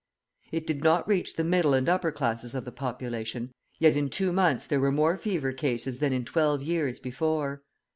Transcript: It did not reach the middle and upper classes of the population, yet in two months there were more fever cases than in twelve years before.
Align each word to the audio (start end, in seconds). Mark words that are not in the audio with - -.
It 0.51 0.65
did 0.65 0.83
not 0.83 1.07
reach 1.07 1.35
the 1.35 1.43
middle 1.43 1.75
and 1.75 1.87
upper 1.87 2.11
classes 2.11 2.55
of 2.55 2.65
the 2.65 2.71
population, 2.71 3.51
yet 3.77 3.95
in 3.95 4.09
two 4.09 4.33
months 4.33 4.65
there 4.65 4.79
were 4.79 4.91
more 4.91 5.15
fever 5.15 5.53
cases 5.53 5.99
than 5.99 6.11
in 6.11 6.25
twelve 6.25 6.63
years 6.63 6.99
before. 6.99 7.61